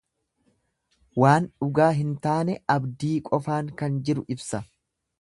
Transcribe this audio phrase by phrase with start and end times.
[1.25, 4.69] Waan dhugaa hin taane, abdii qofaan kan jiru ibsa.